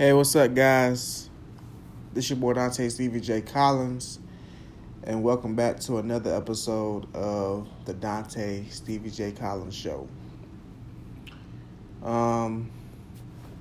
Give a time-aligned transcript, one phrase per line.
[0.00, 1.28] Hey, what's up, guys?
[2.14, 3.42] This is your boy Dante Stevie J.
[3.42, 4.18] Collins,
[5.04, 9.30] and welcome back to another episode of the Dante Stevie J.
[9.32, 10.08] Collins Show.
[12.02, 12.70] Um,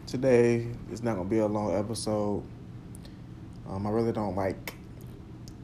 [0.07, 2.41] today is not gonna be a long episode.
[3.69, 4.75] Um, I really don't like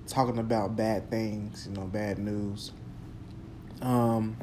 [0.08, 2.74] talking about bad things, you know, bad news.
[3.82, 4.36] Um,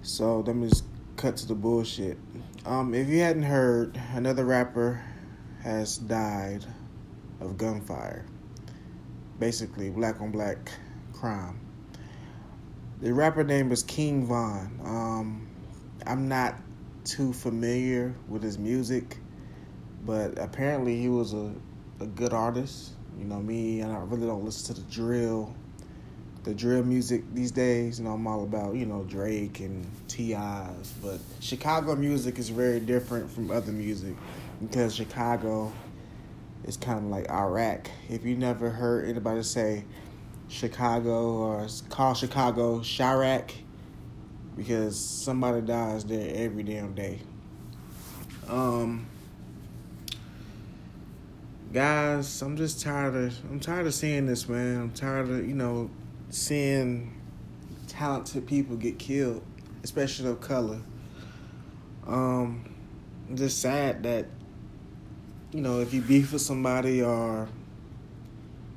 [0.00, 0.84] so let me just
[1.16, 2.16] cut to the bullshit.
[2.66, 5.04] Um, if you hadn't heard, another rapper
[5.62, 6.64] has died
[7.40, 8.24] of gunfire.
[9.38, 10.72] Basically, black on black
[11.12, 11.60] crime.
[13.02, 14.80] The rapper name is King Von.
[14.82, 15.46] Um,
[16.06, 16.54] I'm not
[17.04, 19.18] too familiar with his music,
[20.06, 21.52] but apparently he was a,
[22.00, 22.92] a good artist.
[23.18, 25.54] You know me, and I really don't listen to the drill
[26.44, 27.98] the drill music these days.
[27.98, 32.80] You know, I'm all about you know Drake and T.I.'s, but Chicago music is very
[32.80, 34.14] different from other music
[34.60, 35.72] because Chicago
[36.64, 37.90] is kind of like Iraq.
[38.08, 39.84] If you never heard anybody say
[40.48, 43.50] Chicago or call Chicago Chiraq,
[44.56, 47.20] because somebody dies there every damn day.
[48.48, 49.06] Um,
[51.72, 54.80] guys, I'm just tired of I'm tired of seeing this, man.
[54.82, 55.90] I'm tired of you know
[56.34, 57.14] seeing
[57.86, 59.40] talented people get killed,
[59.84, 60.80] especially of color.
[62.06, 62.74] Um,
[63.34, 64.26] just sad that
[65.52, 67.48] you know if you beef with somebody or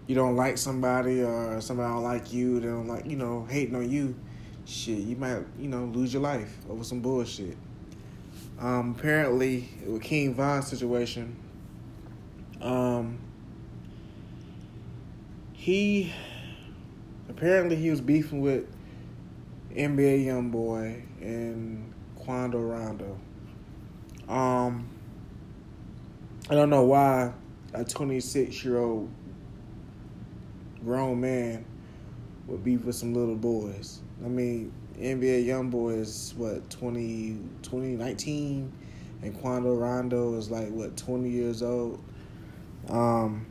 [0.05, 3.75] you don't like somebody or somebody don't like you, they don't like you know hating
[3.75, 4.15] on you,
[4.65, 7.57] shit, you might you know lose your life over some bullshit.
[8.59, 11.35] Um, apparently, with King Von's situation,
[12.61, 13.17] um,
[15.53, 16.13] he
[17.29, 18.65] apparently he was beefing with
[19.75, 23.17] NBA YoungBoy and Quando Rondo.
[24.27, 24.87] Um,
[26.49, 27.33] I don't know why
[27.73, 29.09] a 26 year old
[30.83, 31.65] grown man
[32.47, 34.01] would beef with some little boys.
[34.23, 38.71] I mean, NBA YoungBoy is what 20, 2019,
[39.21, 42.01] and Quando Rondo is like what 20 years old.
[42.89, 43.45] Um,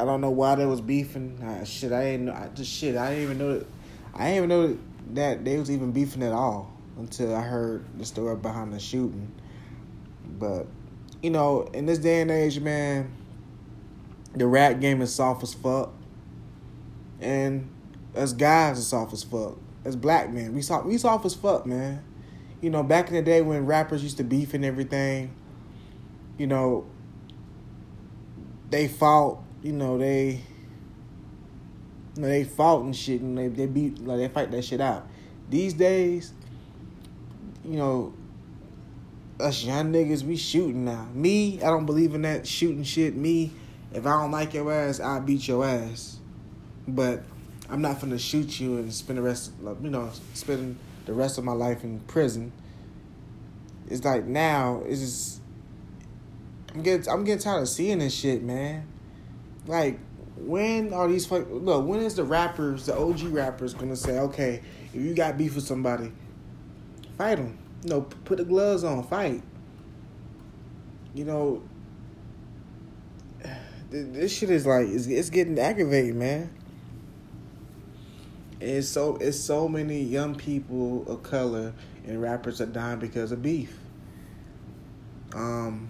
[0.00, 1.38] I don't know why they was beefing.
[1.42, 2.30] Uh, shit, I didn't.
[2.30, 2.96] I just shit.
[2.96, 3.66] I didn't even know that.
[4.14, 4.78] I didn't even know
[5.14, 9.32] that they was even beefing at all until I heard the story behind the shooting.
[10.38, 10.66] But
[11.22, 13.12] you know, in this day and age, man,
[14.34, 15.92] the rap game is soft as fuck,
[17.20, 17.68] and
[18.16, 19.58] us guys are soft as fuck.
[19.84, 20.86] As black men, we soft.
[20.86, 22.02] We soft as fuck, man.
[22.60, 25.34] You know, back in the day when rappers used to beef and everything,
[26.38, 26.86] you know,
[28.70, 30.40] they fought you know, they
[32.16, 34.80] you know, they fought and shit and they, they beat like they fight that shit
[34.80, 35.06] out.
[35.48, 36.32] These days,
[37.64, 38.14] you know,
[39.40, 41.08] us young niggas, we shooting now.
[41.12, 43.16] Me, I don't believe in that shooting shit.
[43.16, 43.52] Me,
[43.92, 46.18] if I don't like your ass, I'll beat your ass.
[46.86, 47.22] But
[47.70, 51.38] I'm not gonna shoot you and spend the rest, of, you know, spend the rest
[51.38, 52.52] of my life in prison.
[53.88, 55.40] It's like now, it's just,
[56.74, 58.86] I'm getting, I'm getting tired of seeing this shit, man.
[59.66, 59.98] Like,
[60.36, 61.86] when are these look?
[61.86, 64.62] When is the rappers, the OG rappers, gonna say, okay,
[64.92, 66.12] if you got beef with somebody,
[67.16, 67.58] fight them.
[67.84, 69.42] You know, put the gloves on, fight.
[71.14, 71.62] You know,
[73.90, 76.50] this shit is like it's, it's getting aggravating, man.
[78.60, 81.72] it's so it's so many young people of color
[82.06, 83.76] and rappers are dying because of beef.
[85.34, 85.88] Um,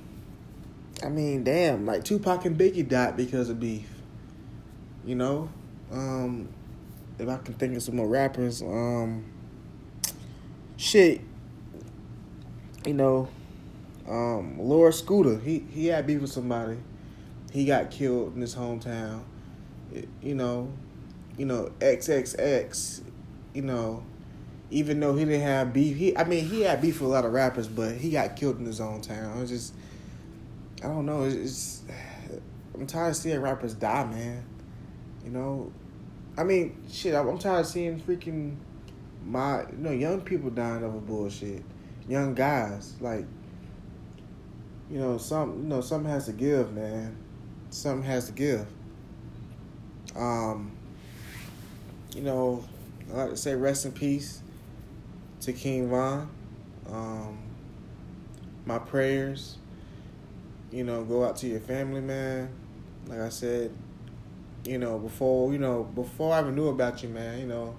[1.02, 3.88] I mean, damn, like Tupac and Biggie died because of beef.
[5.04, 5.48] You know,
[5.90, 6.48] um,
[7.18, 9.24] if I can think of some more rappers, um,
[10.76, 11.20] shit,
[12.86, 13.28] you know,
[14.08, 16.78] um, Lor Scoota, he he had beef with somebody,
[17.52, 19.22] he got killed in his hometown.
[19.92, 20.72] It, you know,
[21.36, 23.02] you know XXX,
[23.54, 24.04] you know,
[24.70, 27.24] even though he didn't have beef, he I mean he had beef with a lot
[27.24, 29.40] of rappers, but he got killed in his own town.
[29.40, 29.74] It's just
[30.82, 31.22] I don't know.
[31.22, 31.82] It's,
[32.74, 34.44] I'm tired of seeing rappers die, man.
[35.24, 35.72] You know,
[36.36, 37.14] I mean, shit.
[37.14, 38.56] I'm tired of seeing freaking
[39.24, 41.62] my you know young people dying over bullshit.
[42.08, 43.24] Young guys, like
[44.90, 47.16] you know, some you know something has to give, man.
[47.70, 48.66] Something has to give.
[50.16, 50.72] Um,
[52.14, 52.64] you know,
[53.12, 54.42] I like to say rest in peace
[55.42, 56.28] to King Von.
[56.90, 57.38] Um,
[58.66, 59.58] my prayers
[60.72, 62.48] you know, go out to your family, man.
[63.06, 63.72] Like I said,
[64.64, 67.76] you know, before you know, before I even knew about you, man, you know,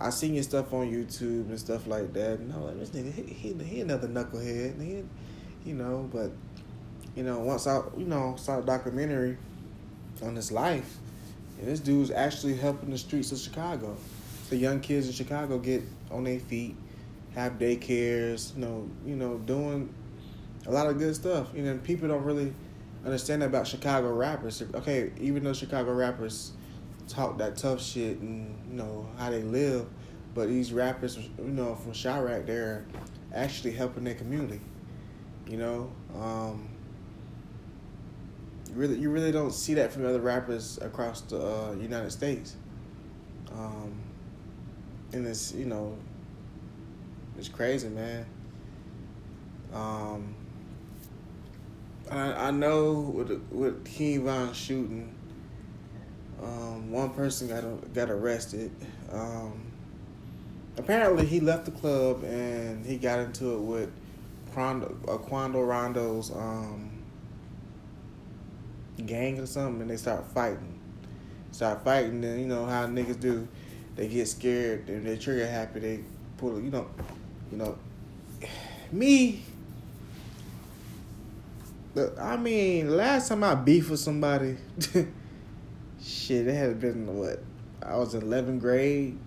[0.00, 2.38] I seen your stuff on YouTube and stuff like that.
[2.38, 5.04] And I was like, this nigga, he, he, he another knucklehead, he,
[5.68, 6.08] you know.
[6.12, 6.32] But
[7.14, 9.38] you know, once I, you know, saw a documentary
[10.22, 10.96] on his life,
[11.58, 13.96] and this dude's actually helping the streets of Chicago.
[14.50, 16.76] The young kids in Chicago get on their feet,
[17.34, 19.92] have daycares, you know, you know, doing
[20.66, 21.48] a lot of good stuff.
[21.54, 22.52] You know, people don't really
[23.04, 24.62] understand about Chicago rappers.
[24.74, 26.52] Okay, even though Chicago rappers
[27.08, 29.86] talk that tough shit and you know how they live,
[30.34, 32.84] but these rappers, you know, from Chiraq, they're
[33.32, 34.60] actually helping their community.
[35.46, 36.68] You know, um,
[38.72, 42.56] really, you really don't see that from other rappers across the uh, United States.
[43.52, 43.94] Um,
[45.12, 45.96] and it's you know,
[47.38, 48.26] it's crazy, man.
[49.72, 50.34] Um,
[52.10, 55.14] I I know with with King Von shooting,
[56.42, 58.70] um, one person got got arrested.
[59.12, 59.60] Um,
[60.76, 63.90] apparently, he left the club and he got into it with
[64.52, 66.90] Quando, uh, Quando Rondo's um,
[69.04, 70.80] gang or something, and they start fighting.
[71.52, 73.48] Start fighting, and you know how niggas do.
[73.96, 75.80] They get scared and they trigger happy.
[75.80, 76.00] They
[76.36, 76.86] pull, you know,
[77.50, 77.78] you know.
[78.92, 79.42] Me,
[82.18, 84.56] I mean, last time I beef with somebody,
[86.02, 87.42] shit, it had been what?
[87.82, 89.18] I was in 11th grade,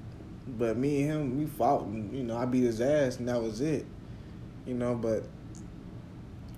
[0.48, 3.42] but me and him, we fought, and you know, I beat his ass, and that
[3.42, 3.86] was it.
[4.68, 5.24] You know, but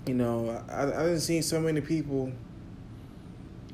[0.06, 2.32] you know, I I didn't see so many people,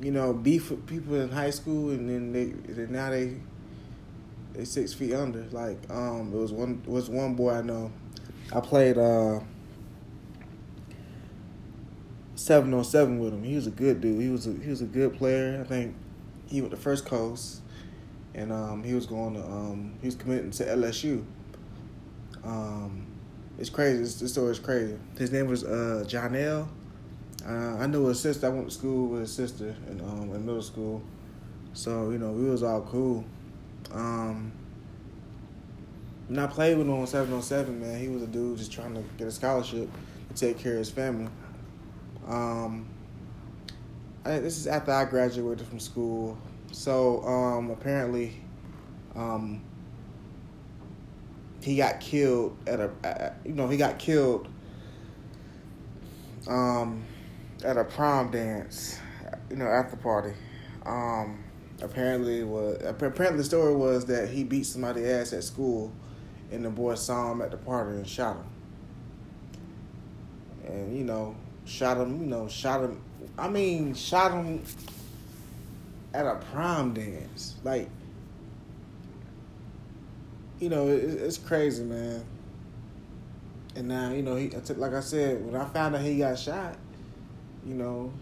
[0.00, 3.37] you know, beef with people in high school, and then they now they
[4.52, 5.44] they six feet under.
[5.50, 7.90] Like, um, it was one it was one boy I know.
[8.52, 9.40] I played uh
[12.49, 13.45] seven on seven with him.
[13.45, 14.23] He was a good dude.
[14.23, 15.61] He was a he was a good player.
[15.61, 15.95] I think
[16.47, 17.61] he went to First Coast,
[18.35, 21.25] and um, he was going to um, he was committing to LSU.
[22.43, 23.06] Um,
[23.59, 23.99] it's crazy.
[23.99, 24.97] This, this story is crazy.
[25.19, 26.71] His name was uh, John L.
[27.47, 28.47] Uh, I knew his sister.
[28.47, 31.03] I went to school with his sister in um, in middle school,
[31.75, 33.27] so you know we was all cool.
[33.93, 34.53] Um,
[36.29, 38.73] when I played with him on seven on seven, man, he was a dude just
[38.73, 39.91] trying to get a scholarship
[40.31, 41.29] to take care of his family.
[42.29, 42.87] Um,
[44.25, 46.39] I, this is after I graduated from school.
[46.71, 48.37] So um, apparently,
[49.17, 49.63] um,
[51.63, 54.49] he got killed at a, at, you know, he got killed
[56.47, 57.05] um,
[57.65, 58.99] at a prom dance,
[59.51, 60.35] you know, after party.
[60.85, 61.43] Um,
[61.83, 65.93] apparently, was apparently the story was that he beat somebody ass at school,
[66.53, 68.47] and the boy saw him at the party and shot him.
[70.67, 71.35] And you know,
[71.69, 73.00] shot him, you know, shot him.
[73.38, 74.62] I mean, shot him
[76.15, 77.55] at a prom dance.
[77.62, 77.88] Like,
[80.59, 82.25] you know, it, it's crazy, man.
[83.76, 86.76] And now, you know, he like I said, when I found out he got shot,
[87.65, 88.12] you know,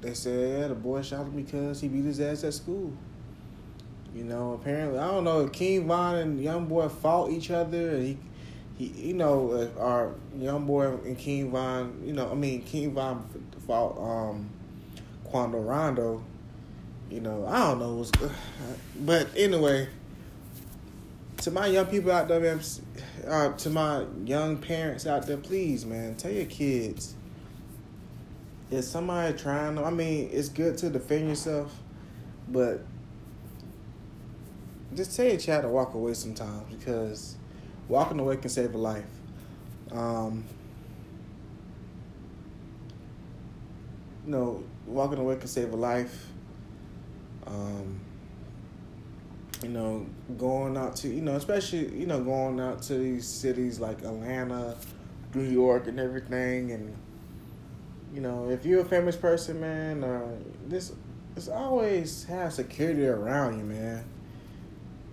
[0.00, 2.92] they said yeah, the boy shot him because he beat his ass at school.
[4.14, 7.98] You know, apparently, I don't know King Von and Young Boy fought each other.
[7.98, 8.18] he
[8.78, 13.28] he, you know, our young boy and King Von, you know, I mean, King Von
[13.66, 14.50] fought um,
[15.24, 16.22] Quando Rondo.
[17.10, 18.30] You know, I don't know what's, good.
[19.00, 19.88] but anyway,
[21.38, 22.60] to my young people out there, man,
[23.26, 27.14] uh, to my young parents out there, please, man, tell your kids.
[28.70, 29.84] Is somebody trying to?
[29.84, 31.72] I mean, it's good to defend yourself,
[32.48, 32.84] but
[34.94, 37.36] just tell your child to walk away sometimes because
[37.88, 39.04] walking away can save a life.
[39.92, 40.44] Um,
[44.24, 46.26] you know, walking away can save a life.
[47.46, 48.00] Um,
[49.62, 53.80] you know, going out to you know, especially you know, going out to these cities
[53.80, 54.76] like Atlanta,
[55.34, 56.94] New York, and everything, and
[58.12, 60.26] you know, if you're a famous person, man, uh,
[60.66, 60.92] this
[61.34, 64.04] this always have security around you, man.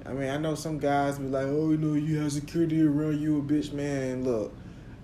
[0.05, 3.21] I mean, I know some guys be like, "Oh, you know, you have security around
[3.21, 4.53] you, a bitch." Man, look,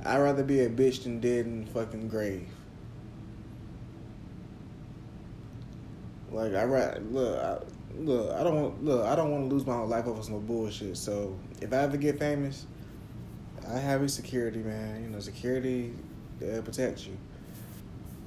[0.03, 2.47] I'd rather be a bitch than dead in fucking grave.
[6.31, 7.57] Like I look, I,
[7.97, 10.39] look, I don't want look, I don't want to lose my whole life over some
[10.45, 10.97] bullshit.
[10.97, 12.65] So if I ever get famous,
[13.67, 15.03] I have a security, man.
[15.03, 15.93] You know, security
[16.39, 17.17] that protects you.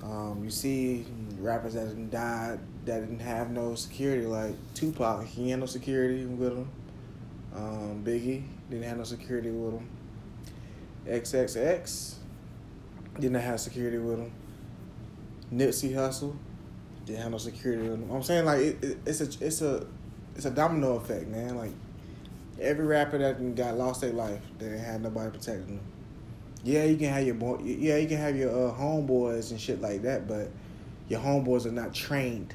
[0.03, 1.07] Um, you see
[1.39, 6.53] rappers that died that didn't have no security, like Tupac, he had no security with
[6.53, 6.69] him.
[7.55, 9.89] Um, Biggie didn't have no security with him.
[11.07, 12.15] XXX
[13.21, 14.33] didn't have security with him.
[15.53, 16.35] Nipsey Hussle
[17.05, 18.11] didn't have no security with him.
[18.11, 19.87] I'm saying like it, it, it's a it's a
[20.35, 21.57] it's a domino effect, man.
[21.57, 21.73] Like
[22.61, 25.81] every rapper that got lost their life, they didn't have nobody protecting them.
[26.65, 27.59] Yeah, you can have your boy.
[27.63, 30.49] Yeah, you can have your uh, homeboys and shit like that, but
[31.09, 32.55] your homeboys are not trained.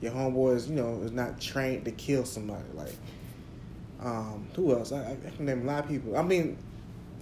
[0.00, 2.64] Your homeboys, you know, is not trained to kill somebody.
[2.74, 2.94] Like,
[4.02, 4.92] um, who else?
[4.92, 6.16] I, I can name a lot of people.
[6.16, 6.56] I mean,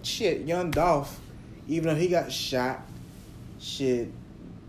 [0.02, 1.18] shit, Young Dolph,
[1.66, 2.82] even though he got shot,
[3.58, 4.10] shit.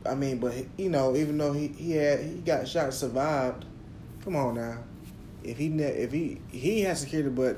[0.05, 3.65] I mean, but you know, even though he he had he got shot, survived.
[4.23, 4.79] Come on now,
[5.43, 7.57] if he if he he had security, but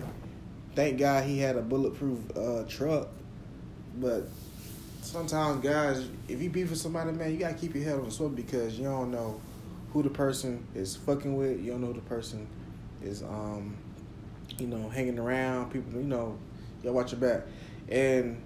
[0.75, 3.08] thank God he had a bulletproof uh, truck.
[4.00, 4.27] But
[5.01, 8.12] sometimes, guys, if you beef with somebody, man, you gotta keep your head on the
[8.12, 9.39] swivel because you don't know
[9.93, 11.60] who the person is fucking with.
[11.62, 12.48] You don't know the person
[13.03, 13.77] is, um,
[14.57, 15.71] you know, hanging around.
[15.71, 16.38] People, you know,
[16.81, 17.43] gotta watch your back.
[17.89, 18.41] And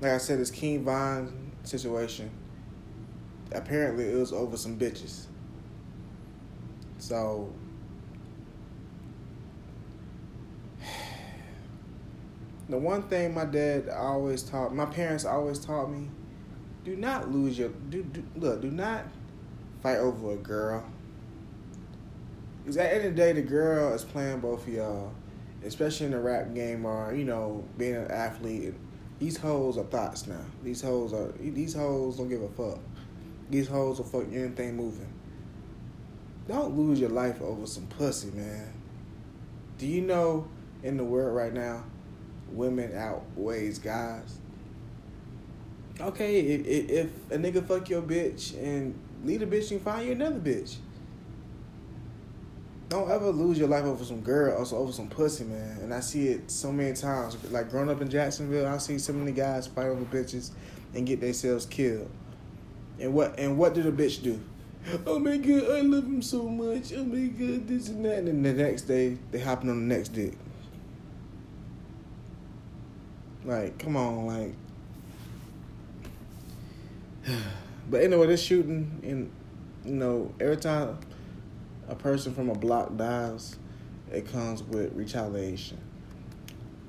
[0.00, 2.30] like I said, this King Von situation.
[3.52, 5.26] Apparently, it was over some bitches.
[6.98, 7.52] So
[12.68, 16.08] the one thing my dad always taught, my parents always taught me,
[16.84, 19.04] do not lose your do, do look, do not
[19.82, 20.84] fight over a girl.
[22.62, 25.12] Because at the end of the day, the girl is playing both of y'all,
[25.64, 28.74] especially in the rap game or you know being an athlete.
[29.18, 30.44] These hoes are thoughts now.
[30.62, 32.78] These hoes are these hoes don't give a fuck.
[33.50, 35.12] These hoes will fuck anything moving.
[36.48, 38.72] Don't lose your life over some pussy, man.
[39.78, 40.48] Do you know
[40.82, 41.84] in the world right now,
[42.50, 44.38] women outweighs guys.
[46.00, 50.12] Okay, if, if a nigga fuck your bitch and leave a bitch and find you
[50.12, 50.76] another bitch.
[52.88, 55.78] Don't ever lose your life over some girl or over some pussy, man.
[55.80, 57.36] And I see it so many times.
[57.50, 60.50] Like growing up in Jacksonville, I see so many guys fight over bitches
[60.94, 62.10] and get themselves killed.
[63.00, 64.38] And what and what did a bitch do?
[65.06, 66.92] Oh my god, I love him so much.
[66.92, 68.18] Oh my god, this and that.
[68.18, 70.34] And then the next day, they hopping on the next dick.
[73.44, 74.54] Like, come on, like.
[77.88, 79.30] but anyway, this shooting, and
[79.84, 80.98] you know, every time
[81.88, 83.56] a person from a block dies,
[84.10, 85.78] it comes with retaliation.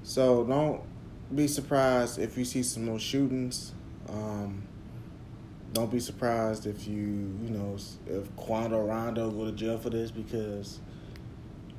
[0.03, 0.81] So don't
[1.33, 3.73] be surprised if you see some more shootings.
[4.09, 4.63] Um,
[5.71, 10.11] don't be surprised if you, you know, if Quando Rondo go to jail for this
[10.11, 10.79] because,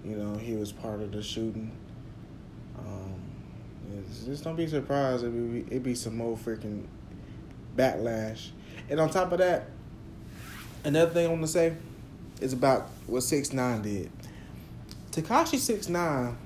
[0.04, 1.70] you know, he was part of the shooting.
[2.78, 3.14] Um,
[4.26, 6.86] just don't be surprised if it be, it be some more freaking
[7.76, 8.50] backlash.
[8.88, 9.66] And on top of that,
[10.84, 11.74] another thing I want to say
[12.40, 14.10] is about what Six Nine did.
[15.10, 16.36] Tekashi Six Nine.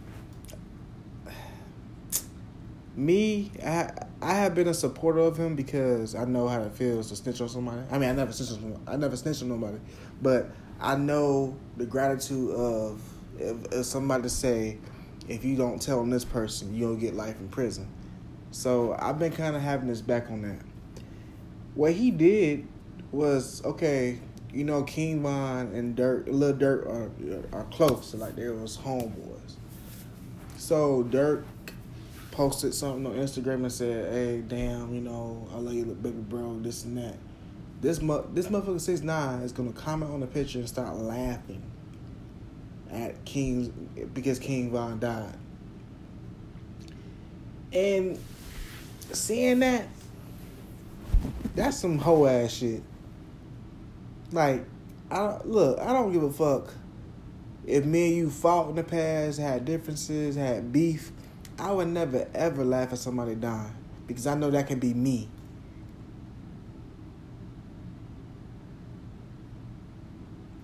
[2.95, 3.91] Me, I
[4.21, 7.41] I have been a supporter of him because I know how it feels to snitch
[7.41, 7.83] on somebody.
[7.91, 9.79] I mean, I never snitched on I never snitched on nobody,
[10.21, 13.01] but I know the gratitude of
[13.39, 14.79] if, if somebody to say
[15.29, 17.87] if you don't tell on this person, you'll get life in prison.
[18.51, 20.61] So I've been kind of having this back on that.
[21.79, 22.67] What he did
[23.13, 24.19] was okay.
[24.53, 28.13] You know, King Von and Durk, Lil Durk are are close.
[28.15, 29.55] Like they was homeboys.
[30.57, 31.45] So Durk
[32.33, 36.19] posted something on Instagram and said, "Hey, damn, you know, I love you, little baby
[36.19, 37.17] bro, this and that."
[37.81, 41.63] This mu- this motherfucker six nine is gonna comment on the picture and start laughing
[42.91, 45.39] at King because King Von died.
[47.73, 48.19] And
[49.13, 49.87] seeing that,
[51.59, 52.83] that's some hoe ass shit.
[54.33, 54.65] Like,
[55.11, 56.73] I look, I don't give a fuck
[57.69, 61.13] if me and you fought in the past, had differences, had beef.
[61.59, 63.75] I would never ever laugh at somebody dying
[64.07, 65.29] because I know that can be me.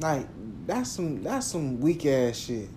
[0.01, 0.27] Like
[0.67, 2.71] that's some that's some weak ass shit.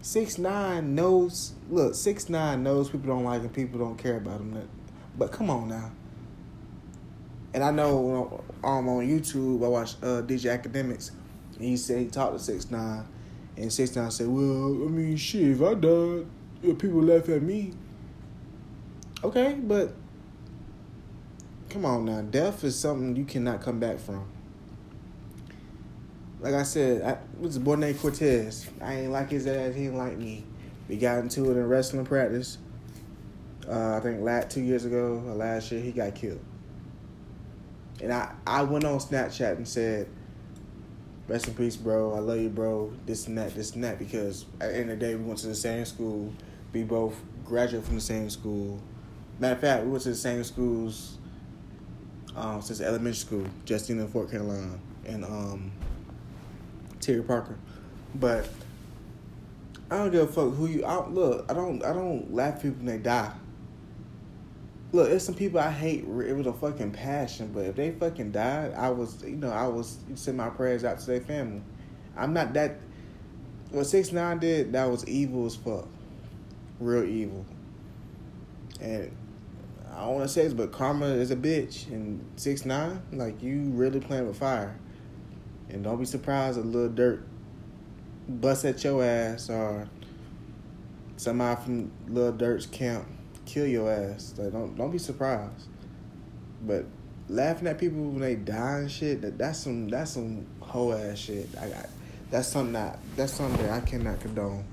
[0.00, 1.52] Six nine knows.
[1.68, 3.50] Look, six nine knows people don't like him.
[3.50, 4.68] People don't care about him.
[5.18, 5.90] But come on now.
[7.54, 11.10] And I know um, on YouTube I watched uh, DJ Akademiks.
[11.56, 13.06] And he said he talked to six nine,
[13.56, 16.26] and six nine said, "Well, I mean, shit, if I died,
[16.62, 17.74] if people laugh at me,
[19.22, 19.94] okay, but
[21.68, 24.26] come on now, death is something you cannot come back from."
[26.42, 28.68] like I said, I was a boy named Cortez.
[28.80, 29.74] I ain't like his ass.
[29.74, 30.44] He didn't like me.
[30.88, 32.58] We got into it in wrestling practice.
[33.66, 36.40] Uh, I think last two years ago or last year he got killed.
[38.00, 40.08] And I, I went on Snapchat and said,
[41.28, 42.14] "Rest in peace, bro.
[42.14, 42.92] I love you, bro.
[43.06, 45.38] This and that, this and that." Because at the end of the day, we went
[45.40, 46.32] to the same school.
[46.72, 48.80] We both graduated from the same school.
[49.38, 51.18] Matter of fact, we went to the same schools
[52.36, 55.72] um, since elementary school, Justina, and Fort Caroline, and um,
[57.00, 57.56] Terry Parker.
[58.14, 58.48] But
[59.90, 60.84] I don't give a fuck who you.
[60.84, 61.84] I, look, I don't.
[61.84, 63.32] I don't laugh people when they die.
[64.92, 68.32] Look, there's some people I hate it was a fucking passion, but if they fucking
[68.32, 71.62] died, I was, you know, I was send my prayers out to their family.
[72.14, 72.78] I'm not that.
[73.70, 75.88] What six nine did, that was evil as fuck,
[76.78, 77.46] real evil.
[78.82, 79.16] And
[79.94, 81.86] I don't want to say this, but karma is a bitch.
[81.86, 84.78] And six nine, like you really playing with fire.
[85.70, 87.22] And don't be surprised a Lil Durk
[88.28, 89.88] bust at your ass or
[91.16, 93.08] somebody from Lil Durk's camp
[93.46, 94.34] kill your ass.
[94.36, 95.66] Like don't don't be surprised.
[96.64, 96.84] But
[97.28, 101.18] laughing at people when they die and shit, that that's some that's some whole ass
[101.18, 101.48] shit.
[101.60, 101.88] I got
[102.30, 104.64] that's something that that's something that I cannot condone.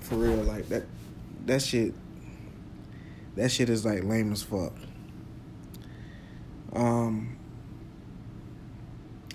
[0.00, 0.84] For real, like that
[1.46, 1.94] that shit
[3.36, 4.72] that shit is like lame as fuck.
[6.72, 7.36] Um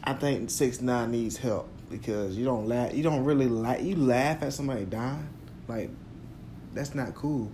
[0.04, 3.96] I think six nine needs help because you don't laugh you don't really like you
[3.96, 5.30] laugh at somebody dying.
[5.68, 5.90] Like
[6.74, 7.52] that's not cool.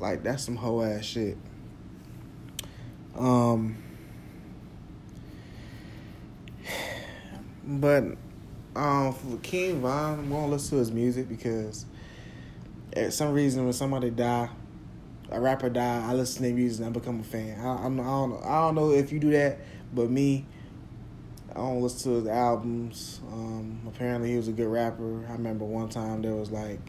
[0.00, 1.36] Like that's some whole ass shit.
[3.16, 3.76] Um
[7.64, 8.04] but
[8.74, 11.86] um for King Von, I'm gonna listen to his music because
[12.94, 14.48] at some reason when somebody die,
[15.30, 17.60] a rapper die, I listen to their music and I become a fan.
[17.60, 19.58] I, I'm I don't know I don't know if you do that,
[19.94, 20.44] but me,
[21.52, 23.20] I don't listen to his albums.
[23.30, 25.26] Um, apparently he was a good rapper.
[25.28, 26.80] I remember one time there was like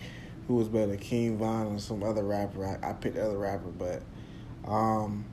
[0.48, 2.66] who was better, King Von or some other rapper.
[2.66, 4.02] I, I picked the other rapper, but
[4.70, 5.26] um,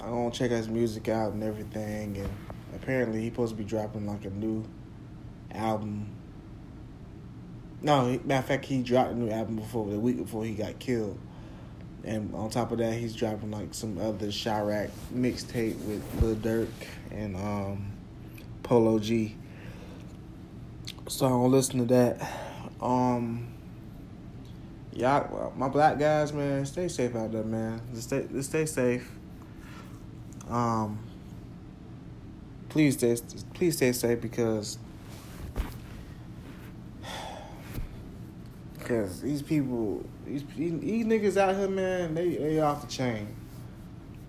[0.00, 2.16] I don't check his music out and everything.
[2.16, 2.30] And
[2.74, 4.64] apparently he's supposed to be dropping like a new
[5.52, 6.08] album.
[7.82, 10.78] No, matter of fact, he dropped a new album before the week before he got
[10.78, 11.18] killed.
[12.02, 16.68] And on top of that, he's dropping like some other Chiraq mixtape with Lil Durk
[17.10, 17.92] and um,
[18.62, 19.36] Polo G.
[21.08, 22.30] So I'm gonna listen to that.
[22.80, 23.53] Um,
[24.94, 27.80] y'all, my black guys, man, stay safe out there, man.
[27.92, 29.10] Just stay, just stay safe.
[30.48, 30.98] Um,
[32.68, 33.16] please stay,
[33.54, 34.78] please stay safe because,
[38.78, 43.28] because these people, these, these niggas out here, man, they they off the chain.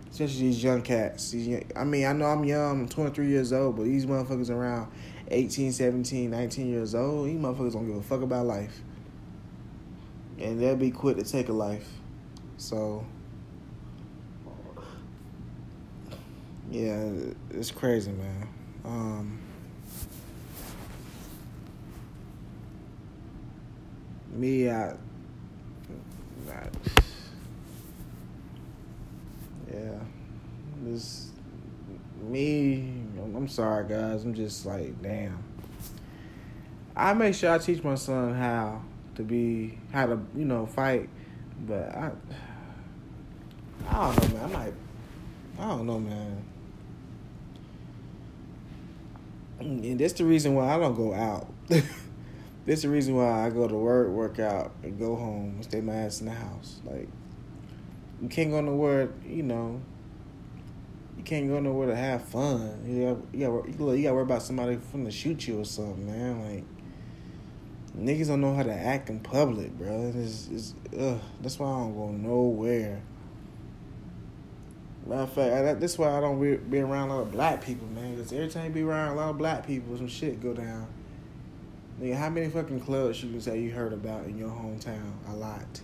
[0.10, 1.32] Especially these young cats.
[1.32, 4.89] These, I mean, I know I'm young, I'm 23 years old, but these motherfuckers around
[5.28, 8.82] 18, 17, 19 years old, these motherfuckers don't give a fuck about life
[10.39, 11.88] and they'll be quick to take a life.
[12.58, 13.06] So,
[16.71, 17.10] yeah,
[17.52, 18.48] it's crazy, man.
[18.84, 19.39] Um,
[24.34, 24.89] me, I,
[26.50, 26.67] I,
[29.74, 30.00] yeah,
[30.84, 31.32] this,
[32.21, 34.24] me, I'm sorry, guys.
[34.24, 35.43] I'm just like, damn.
[36.95, 38.82] I make sure I teach my son how
[39.15, 41.10] to be how to you know fight,
[41.65, 42.12] but I
[43.88, 44.43] I don't know, man.
[44.43, 44.73] I might
[45.58, 46.43] I don't know, man.
[49.60, 51.47] And that's the reason why I don't go out.
[52.65, 55.80] that's the reason why I go to work, work out, and go home and stay
[55.82, 56.82] my ass in the house.
[56.84, 57.08] Like
[58.21, 59.82] you can't go nowhere, you know.
[61.17, 62.84] You can't go nowhere to have fun.
[62.86, 65.65] You got, you got, you got to worry about somebody from to shoot you or
[65.65, 66.56] something, man.
[66.56, 66.63] Like
[67.98, 70.12] Niggas don't know how to act in public, bro.
[70.16, 73.02] It's, it's, ugh, that's why I don't go nowhere.
[75.06, 77.64] Matter of fact, I, that's why I don't be, be around a lot of black
[77.64, 78.16] people, man.
[78.16, 80.88] Because every time you be around a lot of black people, some shit go down.
[82.02, 85.14] Nigga, how many fucking clubs you can say you heard about in your hometown?
[85.30, 85.82] A lot.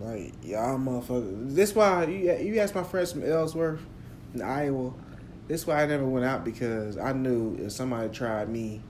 [0.00, 1.54] Like, y'all motherfuckers.
[1.54, 3.80] This why, you, you ask my friends from Ellsworth
[4.34, 4.92] in Iowa,
[5.46, 8.80] this why I never went out because I knew if somebody tried me,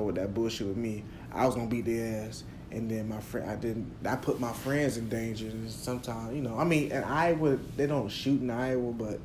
[0.00, 2.44] with that bullshit with me, I was gonna beat their ass.
[2.70, 3.92] And then my friend, I didn't.
[4.04, 5.46] I put my friends in danger.
[5.46, 9.20] And sometimes, you know, I mean, in Iowa, they don't shoot in Iowa, but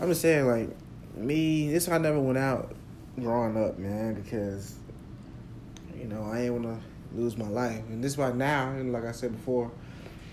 [0.00, 0.70] I'm just saying, like
[1.14, 2.74] me, this I never went out
[3.20, 4.74] growing up, man, because
[5.96, 6.80] you know I ain't wanna
[7.14, 7.82] lose my life.
[7.88, 9.70] And this why now, and like I said before,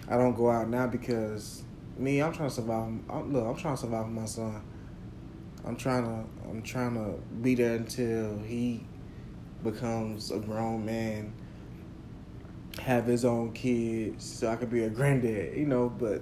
[0.10, 1.64] I don't go out now because
[1.98, 2.88] me, I'm trying to survive.
[3.10, 4.62] I'm, look, I'm trying to survive my son.
[5.66, 8.86] I'm trying to, I'm trying to be there until he
[9.64, 11.34] becomes a grown man,
[12.82, 15.90] have his own kids, so I could be a granddad, you know.
[15.90, 16.22] But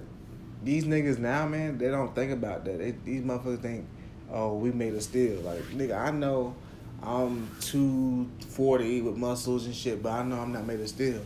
[0.62, 2.78] these niggas now, man, they don't think about that.
[2.78, 3.86] They, these motherfuckers think,
[4.30, 5.40] oh, we made a steal.
[5.40, 6.54] Like, nigga, I know
[7.02, 11.22] I'm 240 with muscles and shit, but I know I'm not made of steel.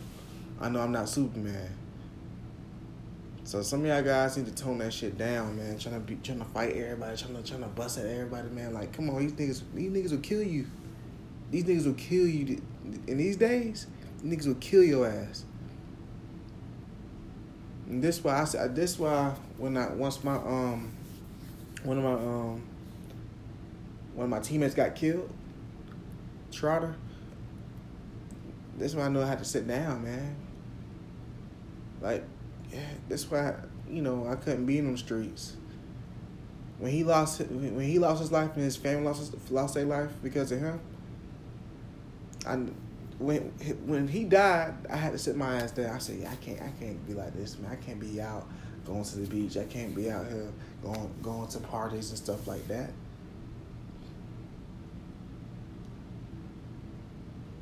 [0.61, 1.71] I know I'm not Superman.
[3.45, 5.79] So some of y'all guys need to tone that shit down, man.
[5.79, 8.75] Trying to be, trying to fight everybody, trying to trying to bust at everybody, man.
[8.75, 10.67] Like, come on, these niggas, these niggas will kill you.
[11.51, 12.63] These niggas will kill you.
[13.07, 13.87] In these days,
[14.25, 15.45] niggas will kill your ass.
[17.89, 20.93] And this why I said this why when I once my um
[21.83, 22.63] one of my um
[24.15, 25.29] one of my teammates got killed,
[26.53, 26.95] Trotter.
[28.79, 30.37] This why I know I had to sit down, man.
[32.01, 32.25] Like,
[32.73, 33.55] yeah, that's why
[33.89, 35.57] you know I couldn't be in them streets.
[36.79, 39.85] When he lost when he lost his life and his family lost his, lost their
[39.85, 40.81] life because of him.
[42.47, 42.57] I
[43.19, 43.53] when
[43.87, 45.95] when he died, I had to sit my ass down.
[45.95, 47.71] I said, yeah, I can't I can't be like this, man.
[47.71, 48.47] I can't be out
[48.87, 49.57] going to the beach.
[49.57, 50.51] I can't be out here
[50.83, 52.91] going going to parties and stuff like that.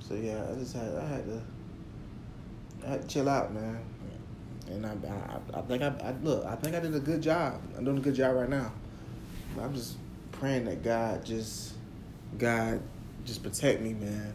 [0.00, 1.42] So yeah, I just had I had to
[2.86, 3.80] I had to chill out, man.
[4.68, 7.60] And I I, I think I, I look I think I did a good job.
[7.76, 8.72] I'm doing a good job right now.
[9.60, 9.96] I'm just
[10.30, 11.74] praying that God just
[12.38, 12.80] God
[13.24, 14.34] just protect me, man.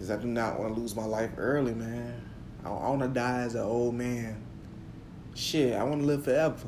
[0.00, 2.18] Because I do not want to lose my life early, man.
[2.64, 4.42] I, I want to die as an old man.
[5.34, 6.66] Shit, I want to live forever.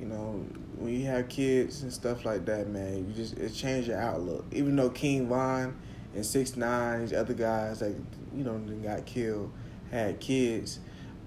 [0.00, 0.44] You know,
[0.78, 4.44] when you have kids and stuff like that, man, you just it changed your outlook.
[4.50, 5.76] Even though King Von
[6.12, 7.94] and Six Nine, these other guys that
[8.34, 9.52] you know got killed,
[9.92, 10.80] had kids,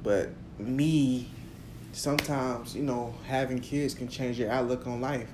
[0.04, 1.30] but me,
[1.94, 5.30] sometimes you know having kids can change your outlook on life.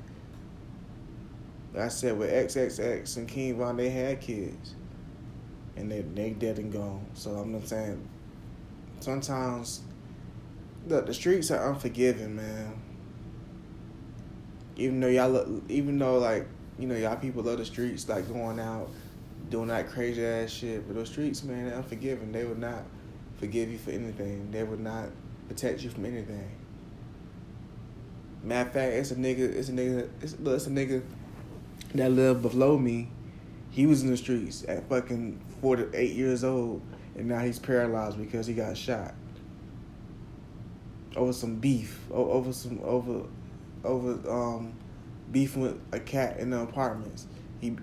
[1.76, 4.76] Like I said with XXX and King Von, they had kids,
[5.76, 7.06] and they they dead and gone.
[7.14, 8.08] So I'm not saying.
[9.02, 9.82] Sometimes,
[10.88, 12.82] look, the streets are unforgiving, man
[14.78, 18.32] even though y'all look, even though like you know y'all people love the streets, like
[18.32, 18.90] going out,
[19.50, 20.86] doing that crazy ass shit.
[20.88, 22.32] But those streets, man, they're unforgiving.
[22.32, 22.84] They would not
[23.38, 24.52] forgive you for anything.
[24.52, 25.10] They would not
[25.48, 26.50] protect you from anything.
[28.44, 29.56] Matter of fact, it's a nigga.
[29.56, 30.10] It's a nigga.
[30.22, 31.02] It's, look, it's a nigga
[31.94, 33.10] that lived below me.
[33.72, 36.82] He was in the streets at fucking forty eight years old,
[37.16, 39.14] and now he's paralyzed because he got shot
[41.16, 43.24] over some beef, over some over
[43.84, 44.74] over um,
[45.32, 47.28] beefing with a cat in the apartments.
[47.62, 47.78] He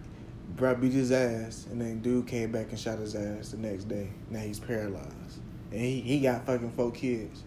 [0.56, 3.84] brought beat his ass, and then dude came back and shot his ass the next
[3.84, 4.08] day.
[4.30, 7.42] Now he's paralyzed, and he he got fucking four kids.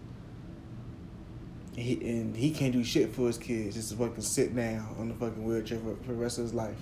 [1.75, 3.75] He and he can't do shit for his kids.
[3.75, 6.77] Just fucking sit down on the fucking wheelchair for, for the rest of his life.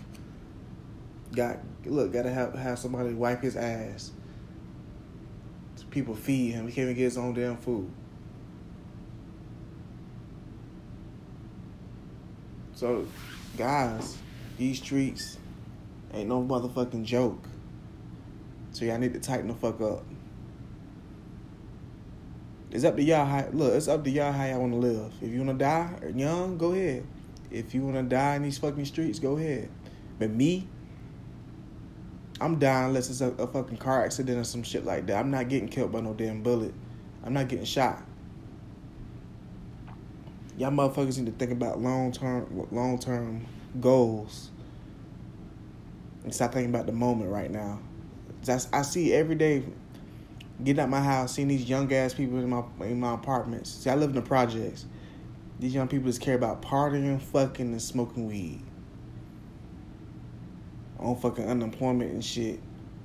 [1.36, 4.12] Got look, gotta have have somebody wipe his ass.
[5.90, 6.68] People feed him.
[6.68, 7.92] He can't even get his own damn food.
[12.74, 13.06] So,
[13.56, 14.18] guys,
[14.58, 15.38] these streets
[16.14, 17.48] ain't no motherfucking joke.
[18.72, 20.04] So y'all need to tighten the fuck up.
[22.74, 25.14] It's up to y'all how look, it's up to y'all how y'all wanna live.
[25.22, 27.06] If you wanna die young, go ahead.
[27.52, 29.70] If you wanna die in these fucking streets, go ahead.
[30.20, 30.68] But me,
[32.42, 35.18] I'm dying unless it's a, a fucking car accident or some shit like that.
[35.18, 36.74] I'm not getting killed by no damn bullet.
[37.24, 38.04] I'm not getting shot
[40.58, 43.46] y'all motherfuckers need to think about long term long term
[43.82, 44.52] goals
[46.24, 47.80] and stop thinking about the moment right now.
[48.48, 49.64] I see every day
[50.62, 53.72] getting out my house, seeing these young ass people in my in my apartments.
[53.72, 54.86] See, I live in the projects.
[55.60, 58.62] These young people just care about partying, fucking, and smoking weed.
[61.00, 62.60] On fucking unemployment and shit,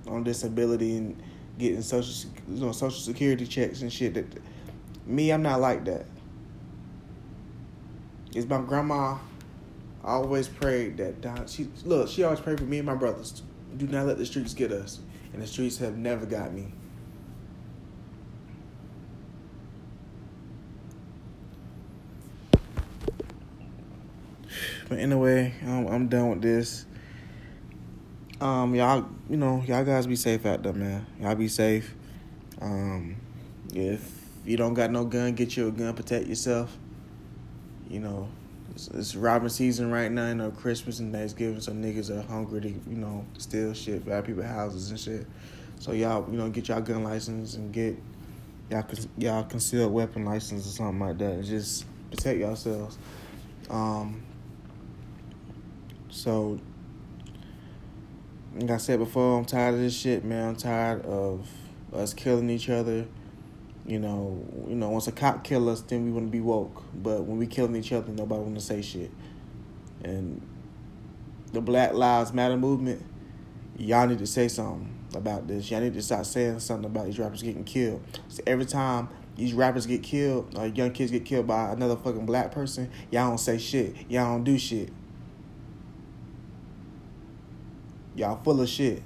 [0.07, 1.23] on disability and
[1.59, 4.15] getting social, you know, social security checks and shit.
[4.15, 4.27] That
[5.07, 6.07] me, I'm not like that
[8.35, 9.19] is my grandma
[10.05, 13.43] always prayed that Don, she look she always prayed for me and my brothers.
[13.77, 15.01] Do not let the streets get us,
[15.33, 16.73] and the streets have never got me.
[24.89, 26.87] But anyway, I'm, I'm done with this.
[28.41, 31.07] Um, y'all, you know, y'all guys be safe out there, man.
[31.21, 31.95] Y'all be safe.
[32.61, 33.17] Um,
[33.75, 34.11] if
[34.45, 36.77] you don't got no gun, get you a gun, protect yourself
[37.89, 38.29] you know,
[38.75, 40.29] it's, it's robbing season right now.
[40.29, 44.25] You know, Christmas and Thanksgiving, so niggas are hungry to, you know, steal shit, bad
[44.25, 45.27] people houses and shit.
[45.79, 47.97] So y'all, you know, get y'all gun license and get
[48.71, 48.85] y'all
[49.17, 51.45] y'all concealed weapon license or something like that.
[51.45, 52.99] Just protect yourselves.
[53.71, 54.23] Um.
[56.19, 56.59] So,
[58.55, 60.49] like I said before, I'm tired of this shit, man.
[60.49, 61.49] I'm tired of
[61.93, 63.07] us killing each other
[63.89, 66.85] you know, you know, once a cop kill us, then we want to be woke.
[66.95, 69.11] But when we killing each other, nobody want to say shit.
[70.05, 70.47] And
[71.53, 73.03] the Black Lives Matter movement,
[73.79, 75.71] y'all need to say something about this.
[75.71, 78.03] Y'all need to start saying something about these rappers getting killed.
[78.29, 82.27] So every time these rappers get killed, or young kids get killed by another fucking
[82.27, 83.97] black person, y'all don't say shit.
[84.11, 84.91] Y'all don't do shit.
[88.19, 89.03] Y'all full of shit.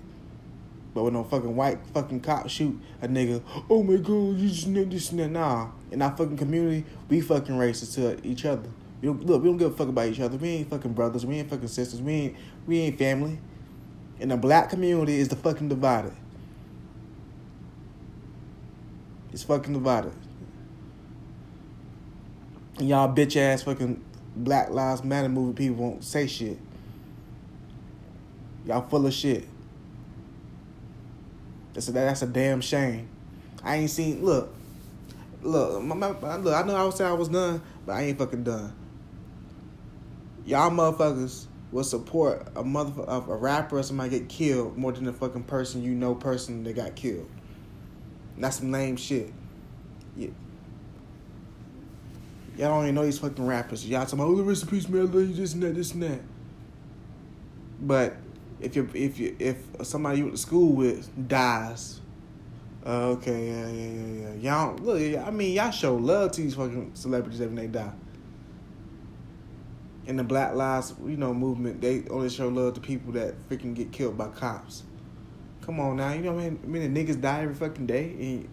[0.95, 4.67] But when no fucking white fucking cop shoot a nigga, oh my god, you just
[4.67, 5.31] know this and that.
[5.31, 8.69] Nah, in our fucking community, we fucking racist to each other.
[9.01, 10.37] We don't, look, we don't give a fuck about each other.
[10.37, 11.27] We ain't fucking brothers.
[11.27, 12.01] We ain't fucking sisters.
[12.01, 13.39] We ain't we ain't family.
[14.21, 16.13] And the black community is the fucking divided.
[19.33, 20.13] It's fucking divided.
[22.79, 24.03] And y'all bitch ass fucking
[24.37, 26.59] Black Lives Matter movie people won't say shit.
[28.65, 29.49] Y'all full of shit.
[31.75, 33.09] That's a, that's a damn shame.
[33.65, 34.25] I ain't seen.
[34.25, 34.53] Look,
[35.43, 36.55] look, my, my, look.
[36.55, 38.75] I know I was saying I was done, but I ain't fucking done.
[40.45, 45.13] Y'all motherfuckers will support a mother a rapper or somebody get killed more than the
[45.13, 47.29] fucking person you know person that got killed.
[48.37, 49.33] That's some lame shit.
[50.17, 50.29] Yeah.
[52.57, 53.89] Y'all don't even know these fucking rappers.
[53.89, 55.75] Y'all talking about, oh, the rest of peace, man, I love you, this and that,
[55.75, 56.21] this and that.
[57.81, 58.17] But
[58.63, 62.01] if you if you if somebody you went to school with dies,
[62.87, 64.35] uh, okay, yeah, yeah, yeah, yeah.
[64.35, 67.93] Y'all look, I mean, y'all show love to these fucking celebrities when they die.
[70.07, 73.75] In the Black Lives, you know, movement, they only show love to people that freaking
[73.75, 74.83] get killed by cops.
[75.61, 76.61] Come on now, you know what I mean?
[76.63, 78.17] I mean, the niggas die every fucking day.
[78.19, 78.49] And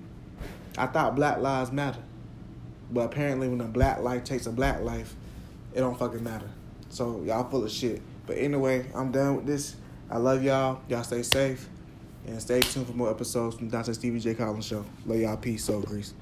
[0.77, 2.03] I thought Black Lives matter,
[2.91, 5.15] but apparently, when a black life takes a black life,
[5.73, 6.49] it don't fucking matter.
[6.89, 8.01] So y'all full of shit.
[8.27, 9.75] But anyway, I'm done with this.
[10.09, 10.81] I love y'all.
[10.87, 11.67] Y'all stay safe.
[12.27, 14.35] And stay tuned for more episodes from Dante Stevie J.
[14.35, 14.85] Collins Show.
[15.05, 15.37] Love y'all.
[15.37, 15.65] Peace.
[15.65, 16.13] Soul Grease.